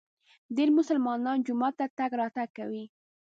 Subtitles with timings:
[0.55, 2.85] ډېر مسلمانان جومات ته تګ راتګ کوي.